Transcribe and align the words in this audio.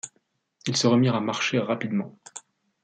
Ils 0.65 0.75
se 0.75 0.87
remirent 0.87 1.13
à 1.13 1.21
marcher 1.21 1.59
rapidement. 1.59 2.17